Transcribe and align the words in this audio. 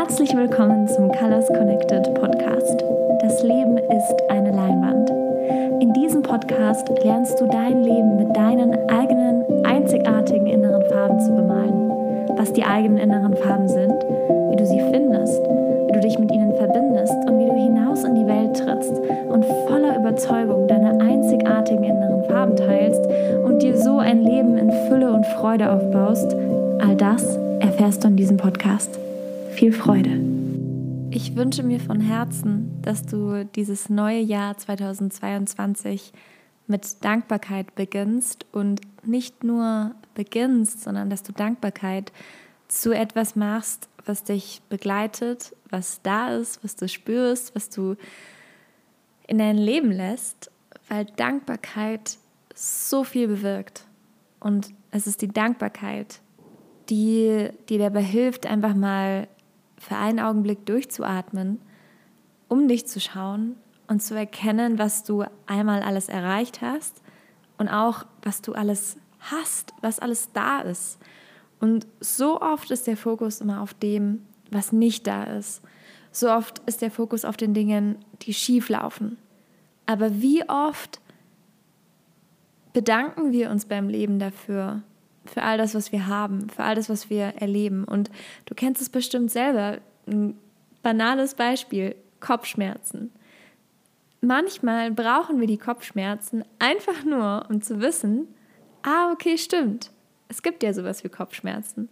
Herzlich 0.00 0.34
willkommen 0.34 0.88
zum 0.88 1.12
Colors 1.12 1.46
Connected 1.48 2.14
Podcast. 2.14 2.82
Das 3.20 3.42
Leben 3.42 3.76
ist 3.76 4.30
eine 4.30 4.50
Leinwand. 4.50 5.10
In 5.82 5.92
diesem 5.92 6.22
Podcast 6.22 6.88
lernst 7.04 7.38
du 7.38 7.46
dein 7.46 7.82
Leben 7.82 8.16
mit 8.16 8.34
deinen 8.34 8.72
eigenen 8.88 9.44
einzigartigen 9.66 10.46
inneren 10.46 10.82
Farben 10.88 11.20
zu 11.20 11.34
bemalen. 11.34 11.90
Was 12.38 12.50
die 12.54 12.64
eigenen 12.64 12.96
inneren 12.96 13.36
Farben 13.36 13.68
sind, 13.68 13.92
wie 13.92 14.56
du 14.56 14.64
sie 14.64 14.80
findest, 14.90 15.38
wie 15.88 15.92
du 15.92 16.00
dich 16.00 16.18
mit 16.18 16.32
ihnen 16.32 16.54
verbindest 16.54 17.16
und 17.28 17.38
wie 17.38 17.50
du 17.50 17.54
hinaus 17.54 18.02
in 18.02 18.14
die 18.14 18.26
Welt 18.26 18.56
trittst 18.56 18.98
und 19.28 19.44
voller 19.68 19.98
Überzeugung 19.98 20.66
deine 20.66 20.98
einzigartigen 20.98 21.84
inneren 21.84 22.24
Farben 22.24 22.56
teilst 22.56 23.02
und 23.44 23.60
dir 23.60 23.76
so 23.76 23.98
ein 23.98 24.22
Leben 24.22 24.56
in 24.56 24.72
Fülle 24.88 25.12
und 25.12 25.26
Freude 25.26 25.70
aufbaust, 25.70 26.34
all 26.80 26.96
das 26.96 27.36
erfährst 27.60 28.02
du 28.02 28.08
in 28.08 28.16
diesem 28.16 28.38
Podcast. 28.38 28.98
Viel 29.52 29.72
Freude! 29.72 30.20
Ich 31.10 31.36
wünsche 31.36 31.62
mir 31.62 31.80
von 31.80 32.00
Herzen, 32.00 32.80
dass 32.82 33.02
du 33.02 33.44
dieses 33.44 33.90
neue 33.90 34.20
Jahr 34.20 34.56
2022 34.56 36.12
mit 36.66 37.04
Dankbarkeit 37.04 37.74
beginnst 37.74 38.46
und 38.52 38.80
nicht 39.04 39.44
nur 39.44 39.94
beginnst, 40.14 40.82
sondern 40.82 41.10
dass 41.10 41.22
du 41.22 41.32
Dankbarkeit 41.32 42.12
zu 42.68 42.92
etwas 42.92 43.36
machst, 43.36 43.88
was 44.06 44.24
dich 44.24 44.62
begleitet, 44.68 45.54
was 45.68 46.00
da 46.02 46.34
ist, 46.34 46.64
was 46.64 46.76
du 46.76 46.88
spürst, 46.88 47.54
was 47.54 47.68
du 47.68 47.96
in 49.26 49.38
dein 49.38 49.58
Leben 49.58 49.90
lässt, 49.90 50.50
weil 50.88 51.04
Dankbarkeit 51.16 52.18
so 52.54 53.04
viel 53.04 53.28
bewirkt. 53.28 53.84
Und 54.38 54.72
es 54.90 55.06
ist 55.06 55.22
die 55.22 55.28
Dankbarkeit, 55.28 56.20
die 56.88 57.48
dir 57.68 57.78
dabei 57.78 58.02
hilft, 58.02 58.46
einfach 58.46 58.74
mal 58.74 59.28
für 59.80 59.96
einen 59.96 60.20
Augenblick 60.20 60.66
durchzuatmen, 60.66 61.60
um 62.48 62.68
dich 62.68 62.86
zu 62.86 63.00
schauen 63.00 63.56
und 63.88 64.02
zu 64.02 64.14
erkennen, 64.14 64.78
was 64.78 65.02
du 65.02 65.24
einmal 65.46 65.82
alles 65.82 66.08
erreicht 66.08 66.60
hast 66.60 67.02
und 67.58 67.68
auch, 67.68 68.04
was 68.22 68.42
du 68.42 68.52
alles 68.52 68.98
hast, 69.18 69.74
was 69.80 69.98
alles 69.98 70.32
da 70.32 70.60
ist. 70.60 70.98
Und 71.60 71.86
so 71.98 72.40
oft 72.40 72.70
ist 72.70 72.86
der 72.86 72.96
Fokus 72.96 73.40
immer 73.40 73.62
auf 73.62 73.74
dem, 73.74 74.22
was 74.50 74.70
nicht 74.70 75.06
da 75.06 75.24
ist. 75.24 75.62
So 76.12 76.30
oft 76.30 76.60
ist 76.66 76.82
der 76.82 76.90
Fokus 76.90 77.24
auf 77.24 77.36
den 77.36 77.54
Dingen, 77.54 77.96
die 78.22 78.34
schief 78.34 78.68
laufen. 78.68 79.16
Aber 79.86 80.20
wie 80.20 80.48
oft 80.48 81.00
bedanken 82.72 83.32
wir 83.32 83.50
uns 83.50 83.66
beim 83.66 83.88
Leben 83.88 84.18
dafür, 84.18 84.82
für 85.30 85.42
all 85.42 85.58
das, 85.58 85.74
was 85.74 85.92
wir 85.92 86.06
haben, 86.06 86.48
für 86.50 86.64
all 86.64 86.74
das, 86.74 86.88
was 86.88 87.10
wir 87.10 87.34
erleben. 87.36 87.84
Und 87.84 88.10
du 88.46 88.54
kennst 88.54 88.82
es 88.82 88.88
bestimmt 88.88 89.30
selber. 89.30 89.78
Ein 90.06 90.36
banales 90.82 91.34
Beispiel, 91.34 91.94
Kopfschmerzen. 92.20 93.12
Manchmal 94.20 94.90
brauchen 94.90 95.40
wir 95.40 95.46
die 95.46 95.58
Kopfschmerzen 95.58 96.44
einfach 96.58 97.04
nur, 97.04 97.46
um 97.48 97.62
zu 97.62 97.80
wissen, 97.80 98.28
ah, 98.82 99.12
okay, 99.12 99.38
stimmt. 99.38 99.90
Es 100.28 100.42
gibt 100.42 100.62
ja 100.62 100.72
sowas 100.72 101.02
wie 101.04 101.08
Kopfschmerzen. 101.08 101.88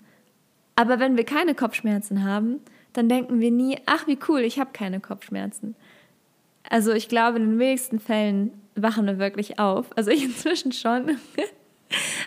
Aber 0.77 1.01
wenn 1.01 1.17
wir 1.17 1.25
keine 1.25 1.55
Kopfschmerzen 1.55 2.25
haben, 2.25 2.61
dann 2.93 3.09
denken 3.09 3.41
wir 3.41 3.51
nie, 3.51 3.79
ach, 3.87 4.07
wie 4.07 4.19
cool, 4.29 4.41
ich 4.41 4.59
habe 4.61 4.71
keine 4.73 5.01
Kopfschmerzen. 5.01 5.75
Also 6.69 6.93
ich 6.93 7.09
glaube, 7.09 7.39
in 7.39 7.51
den 7.51 7.59
wenigsten 7.59 7.99
Fällen 7.99 8.53
wachen 8.75 9.07
wir 9.07 9.19
wirklich 9.19 9.59
auf. 9.59 9.87
Also 9.97 10.11
ich 10.11 10.25
inzwischen 10.27 10.73
schon. 10.73 11.19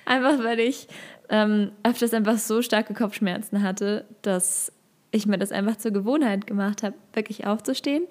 Einfach 0.06 0.44
weil 0.44 0.59
ich 0.59 0.88
ähm, 1.30 1.72
öfters 1.84 2.14
einfach 2.14 2.38
so 2.38 2.62
starke 2.62 2.94
Kopfschmerzen 2.94 3.64
hatte, 3.64 4.06
dass 4.22 4.72
ich 5.12 5.26
mir 5.26 5.38
das 5.38 5.52
einfach 5.52 5.78
zur 5.78 5.92
Gewohnheit 5.92 6.45
gemacht 6.45 6.84
habe, 6.84 6.95
wirklich 7.14 7.48
aufzustehen 7.48 8.04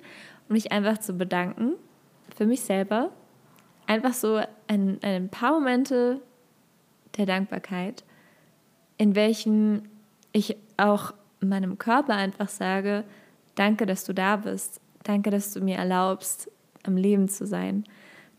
und 0.48 0.54
mich 0.54 0.72
einfach 0.72 0.98
zu 0.98 1.14
bedanken 1.14 1.74
für 2.34 2.46
mich 2.46 2.62
selber. 2.62 3.10
Einfach 3.86 4.14
so 4.14 4.40
ein, 4.68 4.98
ein 5.02 5.28
paar 5.28 5.52
Momente 5.52 6.20
der 7.16 7.26
Dankbarkeit, 7.26 8.04
in 8.96 9.14
welchen 9.14 9.88
ich 10.32 10.56
auch 10.76 11.12
meinem 11.40 11.78
Körper 11.78 12.14
einfach 12.14 12.48
sage, 12.48 13.04
danke, 13.54 13.84
dass 13.86 14.04
du 14.04 14.14
da 14.14 14.36
bist. 14.36 14.80
Danke, 15.02 15.30
dass 15.30 15.52
du 15.52 15.60
mir 15.60 15.76
erlaubst, 15.76 16.50
am 16.84 16.96
Leben 16.96 17.28
zu 17.28 17.46
sein. 17.46 17.84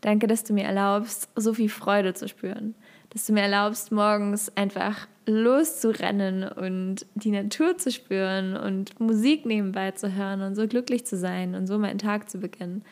Danke, 0.00 0.26
dass 0.26 0.42
du 0.44 0.52
mir 0.54 0.64
erlaubst, 0.64 1.28
so 1.36 1.54
viel 1.54 1.68
Freude 1.68 2.14
zu 2.14 2.28
spüren 2.28 2.74
dass 3.12 3.26
du 3.26 3.32
mir 3.32 3.42
erlaubst, 3.42 3.92
morgens 3.92 4.54
einfach 4.56 5.06
loszurennen 5.26 6.44
und 6.48 7.06
die 7.14 7.30
Natur 7.30 7.76
zu 7.76 7.90
spüren 7.90 8.56
und 8.56 8.98
Musik 8.98 9.46
nebenbei 9.46 9.92
zu 9.92 10.14
hören 10.14 10.42
und 10.42 10.54
so 10.54 10.66
glücklich 10.66 11.06
zu 11.06 11.16
sein 11.16 11.54
und 11.54 11.66
so 11.66 11.78
meinen 11.78 11.98
Tag 11.98 12.28
zu 12.30 12.38
beginnen. 12.38 12.84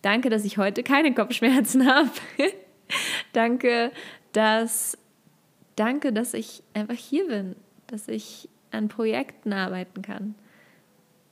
Danke, 0.00 0.30
dass 0.30 0.44
ich 0.44 0.58
heute 0.58 0.82
keine 0.82 1.14
Kopfschmerzen 1.14 1.86
habe. 1.92 2.10
danke, 3.32 3.90
dass 4.32 4.96
danke, 5.76 6.12
dass 6.12 6.34
ich 6.34 6.62
einfach 6.72 6.94
hier 6.94 7.26
bin, 7.26 7.56
dass 7.88 8.08
ich 8.08 8.48
an 8.70 8.88
Projekten 8.88 9.52
arbeiten 9.52 10.02
kann. 10.02 10.34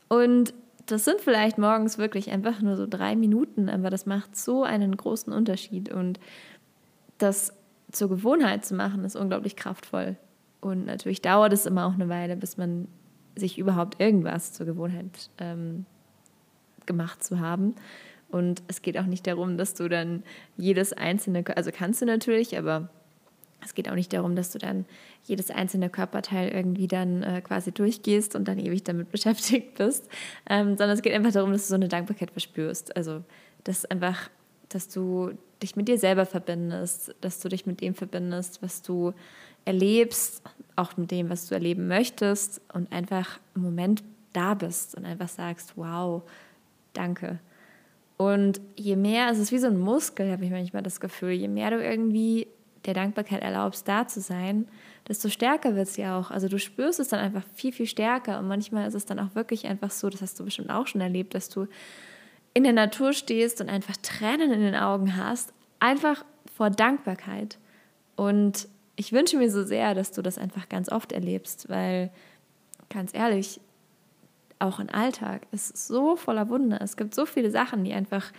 Und 0.08 0.52
das 0.86 1.04
sind 1.04 1.20
vielleicht 1.20 1.58
morgens 1.58 1.96
wirklich 1.96 2.30
einfach 2.30 2.60
nur 2.60 2.76
so 2.76 2.86
drei 2.86 3.14
Minuten, 3.14 3.68
aber 3.68 3.88
das 3.88 4.04
macht 4.04 4.36
so 4.36 4.64
einen 4.64 4.96
großen 4.96 5.32
Unterschied. 5.32 5.90
Und 5.92 6.18
das 7.18 7.52
zur 7.92 8.08
Gewohnheit 8.08 8.64
zu 8.64 8.74
machen, 8.74 9.04
ist 9.04 9.16
unglaublich 9.16 9.56
kraftvoll. 9.56 10.16
Und 10.60 10.86
natürlich 10.86 11.22
dauert 11.22 11.52
es 11.52 11.66
immer 11.66 11.86
auch 11.86 11.94
eine 11.94 12.08
Weile, 12.08 12.36
bis 12.36 12.56
man 12.56 12.88
sich 13.36 13.58
überhaupt 13.58 14.00
irgendwas 14.00 14.52
zur 14.52 14.66
Gewohnheit 14.66 15.30
ähm, 15.38 15.86
gemacht 16.86 17.22
zu 17.24 17.40
haben. 17.40 17.74
Und 18.30 18.62
es 18.68 18.82
geht 18.82 18.98
auch 18.98 19.06
nicht 19.06 19.26
darum, 19.26 19.58
dass 19.58 19.74
du 19.74 19.88
dann 19.88 20.22
jedes 20.56 20.92
einzelne, 20.92 21.44
also 21.54 21.70
kannst 21.72 22.00
du 22.00 22.06
natürlich, 22.06 22.56
aber 22.56 22.88
es 23.64 23.74
geht 23.74 23.88
auch 23.88 23.94
nicht 23.94 24.12
darum, 24.12 24.34
dass 24.34 24.50
du 24.50 24.58
dann 24.58 24.86
jedes 25.24 25.50
einzelne 25.50 25.88
Körperteil 25.88 26.48
irgendwie 26.48 26.88
dann 26.88 27.22
äh, 27.22 27.40
quasi 27.42 27.72
durchgehst 27.72 28.34
und 28.34 28.48
dann 28.48 28.58
ewig 28.58 28.82
damit 28.84 29.10
beschäftigt 29.12 29.76
bist, 29.76 30.08
ähm, 30.48 30.76
sondern 30.76 30.90
es 30.90 31.02
geht 31.02 31.12
einfach 31.12 31.32
darum, 31.32 31.52
dass 31.52 31.62
du 31.62 31.68
so 31.68 31.74
eine 31.74 31.88
Dankbarkeit 31.88 32.30
verspürst. 32.30 32.96
Also, 32.96 33.22
dass 33.64 33.84
einfach, 33.84 34.30
dass 34.74 34.88
du 34.88 35.32
dich 35.62 35.76
mit 35.76 35.88
dir 35.88 35.98
selber 35.98 36.26
verbindest, 36.26 37.14
dass 37.20 37.40
du 37.40 37.48
dich 37.48 37.66
mit 37.66 37.80
dem 37.80 37.94
verbindest, 37.94 38.62
was 38.62 38.82
du 38.82 39.12
erlebst, 39.64 40.42
auch 40.76 40.96
mit 40.96 41.10
dem, 41.10 41.30
was 41.30 41.46
du 41.46 41.54
erleben 41.54 41.86
möchtest 41.86 42.60
und 42.72 42.90
einfach 42.92 43.38
im 43.54 43.62
Moment 43.62 44.02
da 44.32 44.54
bist 44.54 44.96
und 44.96 45.04
einfach 45.04 45.28
sagst, 45.28 45.74
wow, 45.76 46.22
danke. 46.94 47.38
Und 48.16 48.60
je 48.76 48.96
mehr, 48.96 49.30
es 49.30 49.38
ist 49.38 49.52
wie 49.52 49.58
so 49.58 49.66
ein 49.66 49.78
Muskel, 49.78 50.30
habe 50.30 50.44
ich 50.44 50.50
manchmal 50.50 50.82
das 50.82 51.00
Gefühl, 51.00 51.32
je 51.32 51.48
mehr 51.48 51.70
du 51.70 51.82
irgendwie 51.82 52.48
der 52.84 52.94
Dankbarkeit 52.94 53.42
erlaubst, 53.42 53.86
da 53.86 54.06
zu 54.06 54.20
sein, 54.20 54.66
desto 55.08 55.28
stärker 55.28 55.76
wird 55.76 55.88
es 55.88 55.96
ja 55.96 56.18
auch. 56.18 56.30
Also 56.30 56.48
du 56.48 56.58
spürst 56.58 57.00
es 57.00 57.08
dann 57.08 57.20
einfach 57.20 57.44
viel, 57.54 57.72
viel 57.72 57.86
stärker. 57.86 58.38
Und 58.38 58.48
manchmal 58.48 58.86
ist 58.86 58.94
es 58.94 59.06
dann 59.06 59.18
auch 59.18 59.34
wirklich 59.34 59.66
einfach 59.66 59.90
so, 59.90 60.08
das 60.08 60.22
hast 60.22 60.38
du 60.38 60.44
bestimmt 60.44 60.70
auch 60.70 60.86
schon 60.86 61.00
erlebt, 61.00 61.34
dass 61.34 61.48
du 61.48 61.66
in 62.54 62.64
der 62.64 62.72
Natur 62.72 63.12
stehst 63.12 63.60
und 63.60 63.68
einfach 63.68 63.96
Tränen 63.96 64.52
in 64.52 64.60
den 64.60 64.74
Augen 64.74 65.16
hast, 65.16 65.52
einfach 65.80 66.24
vor 66.54 66.70
Dankbarkeit. 66.70 67.58
Und 68.16 68.68
ich 68.96 69.12
wünsche 69.12 69.38
mir 69.38 69.50
so 69.50 69.64
sehr, 69.64 69.94
dass 69.94 70.12
du 70.12 70.22
das 70.22 70.38
einfach 70.38 70.68
ganz 70.68 70.90
oft 70.90 71.12
erlebst, 71.12 71.68
weil 71.68 72.10
ganz 72.90 73.14
ehrlich, 73.14 73.60
auch 74.58 74.78
im 74.78 74.90
Alltag 74.90 75.46
ist 75.50 75.88
so 75.88 76.14
voller 76.14 76.48
Wunder. 76.48 76.80
Es 76.80 76.96
gibt 76.96 77.14
so 77.14 77.26
viele 77.26 77.50
Sachen, 77.50 77.84
die 77.84 77.92
einfach, 77.92 78.30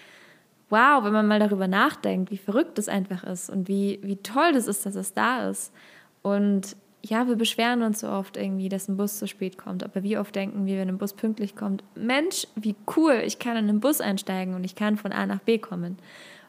wow, 0.70 1.04
wenn 1.04 1.12
man 1.12 1.28
mal 1.28 1.40
darüber 1.40 1.68
nachdenkt, 1.68 2.32
wie 2.32 2.38
verrückt 2.38 2.80
es 2.80 2.88
einfach 2.88 3.24
ist 3.24 3.50
und 3.50 3.68
wie, 3.68 4.00
wie 4.04 4.16
toll 4.18 4.54
das 4.54 4.68
ist, 4.68 4.86
dass 4.86 4.96
es 4.96 5.14
da 5.14 5.50
ist. 5.50 5.74
Und 6.22 6.78
ja, 7.06 7.28
wir 7.28 7.36
beschweren 7.36 7.82
uns 7.82 8.00
so 8.00 8.10
oft 8.10 8.38
irgendwie, 8.38 8.70
dass 8.70 8.88
ein 8.88 8.96
Bus 8.96 9.20
zu 9.20 9.28
spät 9.28 9.58
kommt. 9.58 9.84
Aber 9.84 10.04
wie 10.04 10.18
oft 10.18 10.34
denken 10.34 10.66
wir, 10.66 10.78
wenn 10.78 10.88
ein 10.88 10.98
Bus 10.98 11.14
pünktlich 11.14 11.56
kommt, 11.56 11.84
Mensch, 11.96 12.48
wie 12.56 12.76
cool, 12.96 13.22
ich 13.26 13.40
kann 13.40 13.58
in 13.58 13.68
einen 13.68 13.82
Bus 13.82 14.00
einsteigen 14.00 14.56
und 14.56 14.64
ich 14.64 14.76
kann 14.76 14.96
von 14.96 15.12
A 15.12 15.26
nach 15.26 15.40
B 15.40 15.58
kommen. 15.58 15.98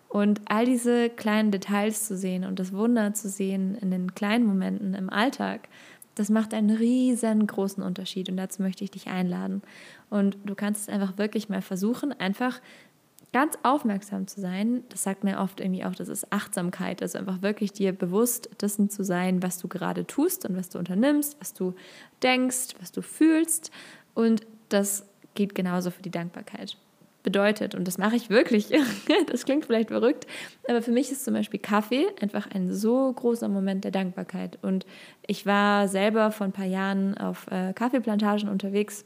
Und 0.08 0.40
all 0.44 0.64
diese 0.64 1.10
kleinen 1.10 1.50
Details 1.50 2.06
zu 2.06 2.16
sehen 2.16 2.44
und 2.44 2.60
das 2.60 2.72
Wunder 2.72 3.14
zu 3.14 3.28
sehen 3.28 3.76
in 3.80 3.90
den 3.90 4.14
kleinen 4.14 4.46
Momenten 4.46 4.94
im 4.94 5.10
Alltag, 5.10 5.68
das 6.14 6.30
macht 6.30 6.54
einen 6.54 6.70
riesengroßen 6.70 7.82
Unterschied 7.82 8.28
und 8.28 8.36
dazu 8.36 8.62
möchte 8.62 8.84
ich 8.84 8.92
dich 8.92 9.08
einladen. 9.08 9.62
Und 10.08 10.36
du 10.44 10.54
kannst 10.54 10.82
es 10.82 10.88
einfach 10.88 11.18
wirklich 11.18 11.48
mal 11.48 11.62
versuchen, 11.62 12.12
einfach 12.12 12.60
ganz 13.34 13.58
aufmerksam 13.64 14.28
zu 14.28 14.40
sein. 14.40 14.84
Das 14.90 15.02
sagt 15.02 15.24
mir 15.24 15.40
oft 15.40 15.60
irgendwie 15.60 15.84
auch, 15.84 15.96
das 15.96 16.06
ist 16.06 16.32
Achtsamkeit, 16.32 17.02
also 17.02 17.18
einfach 17.18 17.42
wirklich 17.42 17.72
dir 17.72 17.92
bewusst 17.92 18.48
dessen 18.60 18.90
zu 18.90 19.02
sein, 19.02 19.42
was 19.42 19.58
du 19.58 19.66
gerade 19.66 20.06
tust 20.06 20.48
und 20.48 20.56
was 20.56 20.68
du 20.68 20.78
unternimmst, 20.78 21.36
was 21.40 21.52
du 21.52 21.74
denkst, 22.22 22.76
was 22.80 22.92
du 22.92 23.02
fühlst. 23.02 23.72
Und 24.14 24.46
das 24.68 25.04
geht 25.34 25.56
genauso 25.56 25.90
für 25.90 26.00
die 26.00 26.12
Dankbarkeit 26.12 26.76
bedeutet. 27.24 27.74
Und 27.74 27.88
das 27.88 27.98
mache 27.98 28.14
ich 28.14 28.30
wirklich. 28.30 28.68
das 29.26 29.44
klingt 29.44 29.64
vielleicht 29.66 29.88
verrückt, 29.88 30.28
aber 30.68 30.80
für 30.80 30.92
mich 30.92 31.10
ist 31.10 31.24
zum 31.24 31.34
Beispiel 31.34 31.58
Kaffee 31.58 32.06
einfach 32.20 32.48
ein 32.52 32.72
so 32.72 33.12
großer 33.12 33.48
Moment 33.48 33.82
der 33.82 33.90
Dankbarkeit. 33.90 34.60
Und 34.62 34.86
ich 35.26 35.44
war 35.44 35.88
selber 35.88 36.30
vor 36.30 36.46
ein 36.46 36.52
paar 36.52 36.66
Jahren 36.66 37.18
auf 37.18 37.48
äh, 37.50 37.72
Kaffeeplantagen 37.72 38.48
unterwegs 38.48 39.04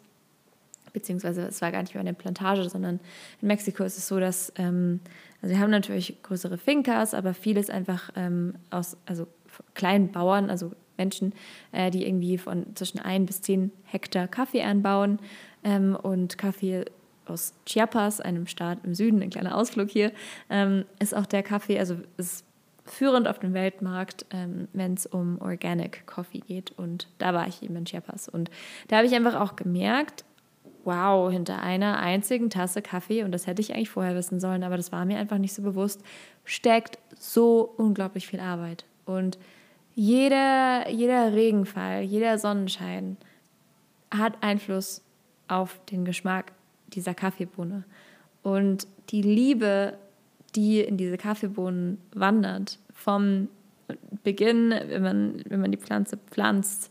beziehungsweise 0.92 1.42
es 1.42 1.60
war 1.62 1.72
gar 1.72 1.82
nicht 1.82 1.94
mehr 1.94 2.00
eine 2.00 2.14
Plantage, 2.14 2.68
sondern 2.68 3.00
in 3.40 3.48
Mexiko 3.48 3.84
ist 3.84 3.98
es 3.98 4.08
so, 4.08 4.20
dass, 4.20 4.52
ähm, 4.56 5.00
also 5.42 5.54
wir 5.54 5.60
haben 5.60 5.70
natürlich 5.70 6.22
größere 6.22 6.58
Fincas, 6.58 7.14
aber 7.14 7.34
vieles 7.34 7.70
einfach 7.70 8.10
ähm, 8.16 8.54
aus, 8.70 8.96
also 9.06 9.26
kleinen 9.74 10.12
Bauern, 10.12 10.50
also 10.50 10.72
Menschen, 10.96 11.32
äh, 11.72 11.90
die 11.90 12.06
irgendwie 12.06 12.38
von 12.38 12.66
zwischen 12.74 12.98
ein 12.98 13.26
bis 13.26 13.40
zehn 13.40 13.70
Hektar 13.84 14.28
Kaffee 14.28 14.62
anbauen 14.62 15.18
ähm, 15.64 15.96
und 15.96 16.38
Kaffee 16.38 16.84
aus 17.26 17.54
Chiapas, 17.66 18.20
einem 18.20 18.46
Staat 18.46 18.78
im 18.84 18.94
Süden, 18.94 19.22
ein 19.22 19.30
kleiner 19.30 19.56
Ausflug 19.56 19.90
hier, 19.90 20.12
ähm, 20.50 20.84
ist 20.98 21.14
auch 21.14 21.26
der 21.26 21.42
Kaffee, 21.42 21.78
also 21.78 21.96
ist 22.16 22.44
führend 22.84 23.28
auf 23.28 23.38
dem 23.38 23.54
Weltmarkt, 23.54 24.26
ähm, 24.30 24.68
wenn 24.72 24.94
es 24.94 25.06
um 25.06 25.40
Organic 25.40 26.06
Coffee 26.06 26.40
geht. 26.40 26.72
Und 26.72 27.08
da 27.18 27.34
war 27.34 27.46
ich 27.46 27.62
eben 27.62 27.76
in 27.76 27.84
Chiapas. 27.84 28.28
Und 28.28 28.50
da 28.88 28.96
habe 28.96 29.06
ich 29.06 29.14
einfach 29.14 29.34
auch 29.34 29.56
gemerkt, 29.56 30.24
wow, 30.88 31.30
hinter 31.30 31.62
einer 31.62 31.98
einzigen 31.98 32.48
Tasse 32.48 32.80
Kaffee, 32.80 33.22
und 33.22 33.32
das 33.32 33.46
hätte 33.46 33.60
ich 33.60 33.74
eigentlich 33.74 33.90
vorher 33.90 34.14
wissen 34.14 34.40
sollen, 34.40 34.64
aber 34.64 34.78
das 34.78 34.90
war 34.90 35.04
mir 35.04 35.18
einfach 35.18 35.36
nicht 35.36 35.52
so 35.52 35.60
bewusst, 35.60 36.02
steckt 36.44 36.98
so 37.18 37.74
unglaublich 37.76 38.26
viel 38.26 38.40
Arbeit. 38.40 38.86
Und 39.04 39.38
jeder, 39.94 40.88
jeder 40.88 41.34
Regenfall, 41.34 42.02
jeder 42.02 42.38
Sonnenschein 42.38 43.18
hat 44.10 44.42
Einfluss 44.42 45.02
auf 45.46 45.78
den 45.90 46.06
Geschmack 46.06 46.52
dieser 46.88 47.12
Kaffeebohne. 47.12 47.84
Und 48.42 48.86
die 49.10 49.20
Liebe, 49.20 49.98
die 50.56 50.80
in 50.80 50.96
diese 50.96 51.18
Kaffeebohnen 51.18 51.98
wandert, 52.14 52.78
vom 52.94 53.48
Beginn, 54.22 54.70
wenn 54.70 55.02
man, 55.02 55.42
wenn 55.48 55.60
man 55.60 55.70
die 55.70 55.78
Pflanze 55.78 56.16
pflanzt, 56.16 56.90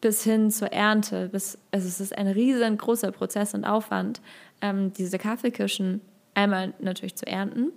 bis 0.00 0.22
hin 0.24 0.50
zur 0.50 0.72
Ernte. 0.72 1.28
Bis, 1.28 1.58
also 1.70 1.86
es 1.86 2.00
ist 2.00 2.16
ein 2.16 2.28
riesengroßer 2.28 3.12
Prozess 3.12 3.54
und 3.54 3.64
Aufwand, 3.64 4.20
ähm, 4.60 4.92
diese 4.92 5.18
Kaffeekirschen 5.18 6.00
einmal 6.34 6.74
natürlich 6.80 7.16
zu 7.16 7.26
ernten 7.26 7.72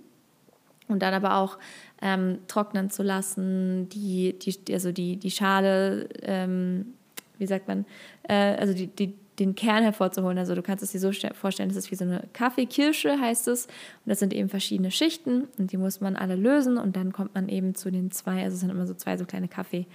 und 0.88 1.02
dann 1.02 1.14
aber 1.14 1.36
auch 1.36 1.58
ähm, 2.00 2.38
trocknen 2.48 2.90
zu 2.90 3.02
lassen, 3.02 3.88
die, 3.88 4.38
die, 4.38 4.72
also 4.72 4.92
die, 4.92 5.16
die 5.16 5.30
Schale, 5.30 6.08
ähm, 6.22 6.94
wie 7.38 7.46
sagt 7.46 7.66
man, 7.66 7.86
äh, 8.28 8.56
also 8.56 8.74
die, 8.74 8.86
die, 8.86 9.14
den 9.38 9.54
Kern 9.54 9.82
hervorzuholen. 9.82 10.38
Also 10.38 10.54
du 10.54 10.62
kannst 10.62 10.84
es 10.84 10.92
dir 10.92 11.00
so 11.00 11.10
vorstellen, 11.34 11.70
das 11.70 11.78
ist 11.78 11.90
wie 11.90 11.96
so 11.96 12.04
eine 12.04 12.28
Kaffeekirsche, 12.32 13.18
heißt 13.18 13.48
es. 13.48 13.66
Und 13.66 14.10
das 14.10 14.18
sind 14.18 14.32
eben 14.32 14.48
verschiedene 14.48 14.90
Schichten 14.90 15.48
und 15.58 15.72
die 15.72 15.78
muss 15.78 16.00
man 16.00 16.16
alle 16.16 16.36
lösen 16.36 16.76
und 16.76 16.96
dann 16.96 17.12
kommt 17.12 17.34
man 17.34 17.48
eben 17.48 17.74
zu 17.74 17.90
den 17.90 18.10
zwei, 18.10 18.44
also 18.44 18.54
es 18.54 18.60
sind 18.60 18.70
immer 18.70 18.86
so 18.86 18.94
zwei 18.94 19.16
so 19.16 19.24
kleine 19.24 19.48
Kaffee. 19.48 19.86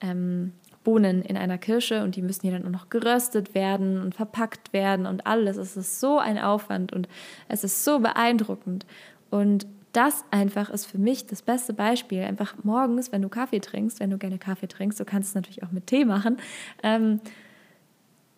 Ähm, 0.00 0.52
Bohnen 0.82 1.22
in 1.22 1.36
einer 1.36 1.58
Kirsche 1.58 2.02
und 2.02 2.16
die 2.16 2.22
müssen 2.22 2.42
hier 2.42 2.52
dann 2.52 2.66
auch 2.66 2.80
noch 2.80 2.88
geröstet 2.88 3.54
werden 3.54 4.00
und 4.00 4.14
verpackt 4.14 4.72
werden 4.72 5.06
und 5.06 5.26
alles. 5.26 5.56
Es 5.56 5.76
ist 5.76 6.00
so 6.00 6.18
ein 6.18 6.38
Aufwand 6.38 6.92
und 6.92 7.08
es 7.48 7.64
ist 7.64 7.84
so 7.84 7.98
beeindruckend. 7.98 8.86
Und 9.30 9.66
das 9.92 10.24
einfach 10.30 10.70
ist 10.70 10.86
für 10.86 10.98
mich 10.98 11.26
das 11.26 11.42
beste 11.42 11.72
Beispiel. 11.72 12.22
Einfach 12.22 12.54
morgens, 12.62 13.12
wenn 13.12 13.22
du 13.22 13.28
Kaffee 13.28 13.60
trinkst, 13.60 14.00
wenn 14.00 14.10
du 14.10 14.18
gerne 14.18 14.38
Kaffee 14.38 14.68
trinkst, 14.68 14.98
du 14.98 15.04
kannst 15.04 15.30
es 15.30 15.34
natürlich 15.34 15.62
auch 15.62 15.72
mit 15.72 15.86
Tee 15.86 16.04
machen, 16.04 16.38
ähm, 16.82 17.20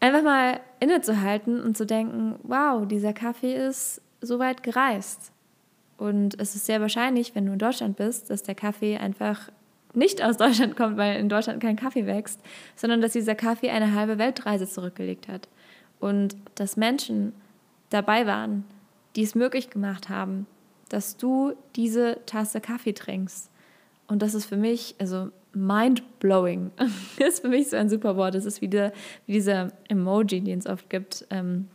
einfach 0.00 0.23
mal 0.23 0.61
innezuhalten 0.81 1.61
und 1.61 1.77
zu 1.77 1.87
denken, 1.87 2.37
wow, 2.43 2.87
dieser 2.87 3.12
Kaffee 3.12 3.55
ist 3.55 4.03
so 4.21 4.39
weit 4.39 4.62
gereist. 4.62 5.33
Und 5.97 6.41
es 6.41 6.56
ist 6.56 6.67
sehr 6.67 6.81
wahrscheinlich, 6.81 7.35
wenn 7.37 7.47
du 7.47 7.53
in 7.53 7.59
Deutschland 7.59 7.97
bist, 7.97 8.31
dass 8.31 8.43
der 8.43 8.56
Kaffee 8.56 8.97
einfach 8.97 9.50
nicht 9.94 10.23
aus 10.23 10.37
Deutschland 10.37 10.77
kommt, 10.77 10.97
weil 10.97 11.19
in 11.19 11.29
Deutschland 11.29 11.62
kein 11.62 11.77
Kaffee 11.77 12.06
wächst, 12.06 12.41
sondern 12.77 13.00
dass 13.00 13.12
dieser 13.12 13.35
Kaffee 13.35 13.71
eine 13.71 13.94
halbe 13.94 14.19
Weltreise 14.19 14.69
zurückgelegt 14.69 15.29
hat. 15.29 15.49
Und 16.00 16.37
dass 16.55 16.77
Menschen 16.77 17.33
dabei 17.91 18.27
waren, 18.27 18.65
die 19.17 19.23
es 19.23 19.35
möglich 19.35 19.71
gemacht 19.71 20.09
haben, 20.09 20.47
dass 20.89 21.17
du 21.17 21.55
diese 21.77 22.19
Tasse 22.27 22.61
Kaffee 22.61 22.93
trinkst. 22.93 23.50
Und 24.09 24.23
das 24.23 24.35
ist 24.35 24.47
für 24.47 24.56
mich, 24.56 24.94
also 24.99 25.31
mind-blowing. 25.55 26.71
ist 27.19 27.41
für 27.41 27.49
mich 27.49 27.71
so 27.71 27.77
ein 27.77 27.89
super 27.89 28.17
Wort. 28.17 28.35
Das 28.35 28.44
ist 28.44 28.61
wie, 28.61 28.69
der, 28.69 28.93
wie 29.27 29.33
dieser 29.35 29.73
Emoji, 29.89 30.41
den 30.41 30.59
es 30.59 30.67
oft 30.67 30.91
gibt, 30.91 31.27
ähm, 31.31 31.69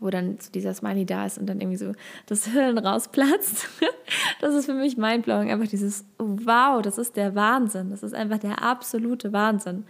wo 0.00 0.10
dann 0.10 0.38
so 0.40 0.50
dieser 0.50 0.74
Smiley 0.74 1.06
da 1.06 1.26
ist 1.26 1.38
und 1.38 1.46
dann 1.46 1.60
irgendwie 1.60 1.76
so 1.76 1.92
das 2.26 2.46
Hirn 2.46 2.78
rausplatzt. 2.78 3.68
das 4.40 4.54
ist 4.54 4.66
für 4.66 4.74
mich 4.74 4.96
mind-blowing. 4.96 5.50
Einfach 5.50 5.68
dieses, 5.68 6.04
wow, 6.18 6.82
das 6.82 6.98
ist 6.98 7.16
der 7.16 7.34
Wahnsinn. 7.34 7.90
Das 7.90 8.02
ist 8.02 8.14
einfach 8.14 8.38
der 8.38 8.62
absolute 8.62 9.32
Wahnsinn. 9.32 9.84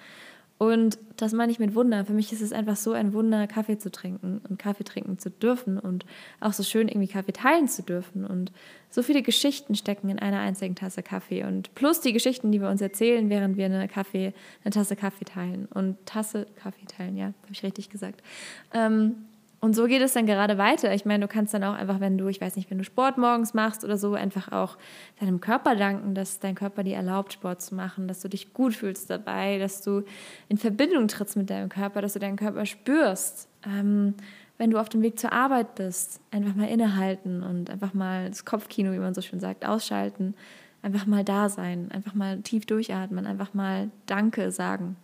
Und 0.61 0.99
das 1.17 1.33
meine 1.33 1.51
ich 1.51 1.59
mit 1.59 1.75
Wunder. 1.75 2.05
Für 2.05 2.13
mich 2.13 2.35
ist 2.35 2.43
es 2.43 2.53
einfach 2.53 2.77
so 2.77 2.93
ein 2.93 3.15
Wunder, 3.15 3.47
Kaffee 3.47 3.79
zu 3.79 3.91
trinken 3.91 4.43
und 4.47 4.59
Kaffee 4.59 4.85
trinken 4.85 5.19
zu 5.19 5.31
dürfen 5.31 5.79
und 5.79 6.05
auch 6.39 6.53
so 6.53 6.63
schön 6.63 6.89
irgendwie 6.89 7.09
Kaffee 7.09 7.33
teilen 7.33 7.67
zu 7.67 7.83
dürfen. 7.83 8.27
Und 8.27 8.53
so 8.91 9.03
viele 9.03 9.23
Geschichten 9.23 9.75
stecken 9.75 10.11
in 10.11 10.19
einer 10.19 10.41
einzigen 10.41 10.75
Tasse 10.75 11.03
Kaffee. 11.03 11.45
Und 11.45 11.75
plus 11.75 12.03
die 12.03 12.13
Geschichten, 12.13 12.53
die 12.53 12.61
wir 12.61 12.69
uns 12.69 12.83
erzählen, 12.83 13.31
während 13.31 13.57
wir 13.57 13.65
eine, 13.65 13.89
Kaffee, 13.89 14.35
eine 14.63 14.71
Tasse 14.71 14.97
Kaffee 14.97 15.25
teilen. 15.25 15.65
Und 15.73 15.97
Tasse 16.05 16.47
Kaffee 16.57 16.85
teilen, 16.85 17.17
ja, 17.17 17.27
habe 17.29 17.53
ich 17.53 17.63
richtig 17.63 17.89
gesagt. 17.89 18.23
Ähm, 18.75 19.15
und 19.63 19.75
so 19.77 19.87
geht 19.87 20.01
es 20.01 20.15
dann 20.15 20.25
gerade 20.25 20.57
weiter. 20.57 20.95
Ich 20.95 21.05
meine, 21.05 21.27
du 21.27 21.29
kannst 21.29 21.53
dann 21.53 21.63
auch 21.65 21.75
einfach, 21.75 22.01
wenn 22.01 22.17
du, 22.17 22.29
ich 22.29 22.41
weiß 22.41 22.57
nicht, 22.57 22.71
wenn 22.71 22.79
du 22.79 22.85
Sport 22.85 23.19
morgens 23.19 23.53
machst 23.53 23.85
oder 23.85 23.99
so, 23.99 24.15
einfach 24.15 24.51
auch 24.53 24.79
deinem 25.21 25.41
Körper 25.41 25.77
danken, 25.77 26.15
dass 26.15 26.39
dein 26.39 26.55
Körper 26.55 26.83
dir 26.83 26.97
erlaubt, 26.97 27.35
Sport 27.35 27.61
zu 27.61 27.75
machen, 27.75 28.09
dass 28.09 28.21
du 28.21 28.29
dich 28.29 28.55
gut 28.55 28.75
fühlst 28.75 29.11
dabei, 29.11 29.59
dass 29.59 29.83
du 29.83 30.03
in 30.49 30.57
Verbindung 30.57 31.09
trittst 31.09 31.37
mit 31.37 31.51
deinem 31.51 31.69
Körper, 31.69 32.01
dass 32.01 32.15
du 32.15 32.19
deinen 32.19 32.37
Körper 32.37 32.65
spürst. 32.65 33.49
Ähm, 33.67 34.15
wenn 34.57 34.71
du 34.71 34.79
auf 34.79 34.89
dem 34.89 35.03
Weg 35.03 35.19
zur 35.19 35.33
Arbeit 35.33 35.75
bist, 35.75 36.21
einfach 36.31 36.55
mal 36.55 36.69
innehalten 36.69 37.43
und 37.43 37.69
einfach 37.69 37.93
mal 37.93 38.29
das 38.29 38.47
Kopfkino, 38.47 38.93
wie 38.93 38.99
man 38.99 39.13
so 39.13 39.21
schön 39.21 39.41
sagt, 39.41 39.67
ausschalten, 39.67 40.35
einfach 40.81 41.05
mal 41.05 41.23
da 41.23 41.51
sein, 41.51 41.91
einfach 41.93 42.15
mal 42.15 42.41
tief 42.41 42.65
durchatmen, 42.65 43.27
einfach 43.27 43.53
mal 43.53 43.91
Danke 44.07 44.53
sagen, 44.53 44.97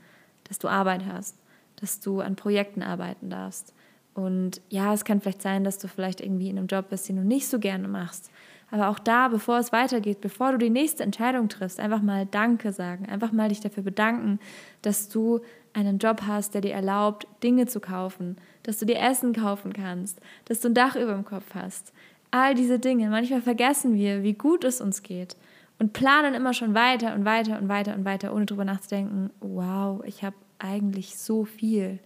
dass 0.45 0.59
du 0.59 0.69
Arbeit 0.69 1.03
hast, 1.07 1.37
dass 1.77 2.01
du 2.01 2.21
an 2.21 2.37
Projekten 2.37 2.83
arbeiten 2.83 3.29
darfst 3.29 3.75
und 4.17 4.63
ja, 4.71 4.95
es 4.95 5.05
kann 5.05 5.21
vielleicht 5.21 5.43
sein, 5.43 5.63
dass 5.63 5.77
du 5.77 5.89
vielleicht 5.89 6.23
irgendwie 6.23 6.49
in 6.49 6.57
einem 6.57 6.69
Job 6.69 6.89
bist, 6.89 7.07
den 7.07 7.17
du 7.17 7.23
nicht 7.23 7.49
so 7.49 7.59
gerne 7.59 7.87
machst. 7.87 8.31
Aber 8.71 8.89
auch 8.89 8.99
da, 8.99 9.29
bevor 9.29 9.59
es 9.59 9.73
weitergeht, 9.73 10.23
bevor 10.23 10.53
du 10.53 10.59
die 10.59 10.71
nächste 10.71 11.03
Entscheidung 11.03 11.51
triffst, 11.51 11.79
einfach 11.79 12.01
mal 12.01 12.25
Danke 12.25 12.73
sagen, 12.73 13.07
einfach 13.07 13.31
mal 13.31 13.51
dich 13.51 13.61
dafür 13.61 13.83
bedanken, 13.83 14.41
dass 14.81 15.11
du 15.11 15.41
einen 15.75 15.99
Job 15.99 16.23
hast, 16.27 16.55
der 16.55 16.63
dir 16.63 16.73
erlaubt, 16.73 17.27
Dinge 17.43 17.67
zu 17.67 17.79
kaufen, 17.79 18.39
dass 18.63 18.79
du 18.79 18.87
dir 18.87 18.99
Essen 18.99 19.35
kaufen 19.35 19.75
kannst, 19.75 20.19
dass 20.47 20.61
du 20.61 20.69
ein 20.69 20.75
Dach 20.75 20.97
über 20.97 21.13
dem 21.13 21.27
Kopf 21.27 21.55
hast. 21.55 21.93
All 22.31 22.55
diese 22.55 22.79
Dinge. 22.79 23.11
Manchmal 23.11 23.43
vergessen 23.43 23.95
wir, 23.95 24.23
wie 24.23 24.33
gut 24.33 24.65
es 24.65 24.81
uns 24.81 25.03
geht 25.03 25.37
und 25.79 25.93
planen 25.93 26.33
immer 26.33 26.55
schon 26.55 26.75
weiter 26.75 27.15
und 27.15 27.27
weiter 27.27 27.59
und 27.59 27.69
weiter 27.69 27.95
und 27.95 28.07
weiter, 28.07 28.35
ohne 28.35 28.47
darüber 28.47 28.65
nachzudenken, 28.65 29.29
wow, 29.41 30.03
ich 30.07 30.25
habe 30.25 30.37
eigentlich 30.59 31.19
so 31.19 31.45
viel 31.45 31.99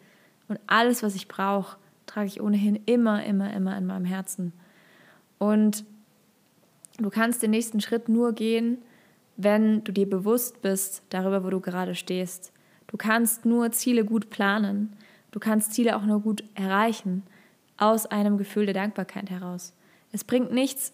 und 0.48 0.58
alles, 0.66 1.04
was 1.04 1.14
ich 1.14 1.28
brauche, 1.28 1.76
trage 2.10 2.26
ich 2.26 2.40
ohnehin 2.40 2.80
immer, 2.86 3.24
immer, 3.24 3.52
immer 3.52 3.76
in 3.78 3.86
meinem 3.86 4.04
Herzen. 4.04 4.52
Und 5.38 5.84
du 6.98 7.08
kannst 7.08 7.42
den 7.42 7.52
nächsten 7.52 7.80
Schritt 7.80 8.08
nur 8.08 8.32
gehen, 8.32 8.78
wenn 9.36 9.84
du 9.84 9.92
dir 9.92 10.08
bewusst 10.08 10.60
bist 10.60 11.02
darüber, 11.10 11.44
wo 11.44 11.50
du 11.50 11.60
gerade 11.60 11.94
stehst. 11.94 12.52
Du 12.88 12.96
kannst 12.96 13.46
nur 13.46 13.70
Ziele 13.70 14.04
gut 14.04 14.28
planen. 14.28 14.92
Du 15.30 15.38
kannst 15.38 15.72
Ziele 15.72 15.96
auch 15.96 16.04
nur 16.04 16.20
gut 16.20 16.42
erreichen 16.54 17.22
aus 17.76 18.06
einem 18.06 18.36
Gefühl 18.36 18.66
der 18.66 18.74
Dankbarkeit 18.74 19.30
heraus. 19.30 19.72
Es 20.12 20.24
bringt 20.24 20.52
nichts, 20.52 20.92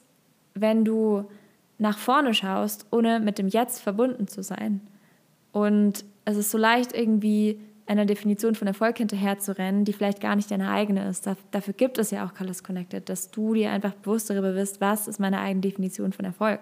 wenn 0.54 0.84
du 0.84 1.28
nach 1.78 1.98
vorne 1.98 2.34
schaust, 2.34 2.86
ohne 2.90 3.20
mit 3.20 3.38
dem 3.38 3.48
Jetzt 3.48 3.80
verbunden 3.80 4.28
zu 4.28 4.42
sein. 4.42 4.82
Und 5.52 6.04
es 6.26 6.36
ist 6.36 6.50
so 6.50 6.58
leicht 6.58 6.94
irgendwie 6.94 7.58
einer 7.86 8.04
Definition 8.04 8.54
von 8.54 8.66
Erfolg 8.66 8.98
hinterher 8.98 9.38
zu 9.38 9.56
rennen, 9.56 9.84
die 9.84 9.92
vielleicht 9.92 10.20
gar 10.20 10.34
nicht 10.34 10.50
deine 10.50 10.70
eigene 10.70 11.08
ist. 11.08 11.28
Dafür 11.52 11.74
gibt 11.74 11.98
es 11.98 12.10
ja 12.10 12.26
auch 12.26 12.34
Colors 12.34 12.64
Connected, 12.64 13.08
dass 13.08 13.30
du 13.30 13.54
dir 13.54 13.70
einfach 13.70 13.94
bewusst 13.94 14.28
darüber 14.28 14.52
bist, 14.52 14.80
was 14.80 15.06
ist 15.06 15.20
meine 15.20 15.40
eigene 15.40 15.60
Definition 15.60 16.12
von 16.12 16.24
Erfolg. 16.24 16.60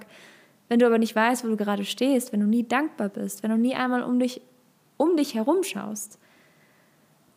Wenn 0.69 0.79
du 0.79 0.87
aber 0.87 0.99
nicht 0.99 1.17
weißt, 1.17 1.45
wo 1.45 1.49
du 1.49 1.57
gerade 1.57 1.85
stehst, 1.85 2.33
wenn 2.33 2.41
du 2.41 2.47
nie 2.47 2.67
dankbar 2.67 3.09
bist, 3.09 3.43
wenn 3.43 3.51
du 3.51 3.57
nie 3.57 3.75
einmal 3.75 4.03
um 4.03 4.19
dich, 4.19 4.43
um 4.97 5.17
dich 5.17 5.35
herum 5.35 5.63
schaust, 5.63 6.19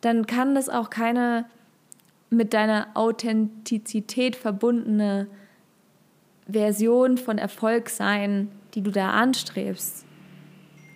dann 0.00 0.26
kann 0.26 0.54
das 0.54 0.68
auch 0.68 0.90
keine 0.90 1.46
mit 2.30 2.52
deiner 2.52 2.88
Authentizität 2.92 4.36
verbundene 4.36 5.28
Version 6.46 7.16
von 7.16 7.38
Erfolg 7.38 7.88
sein, 7.88 8.50
die 8.74 8.82
du 8.82 8.90
da 8.90 9.12
anstrebst 9.12 10.04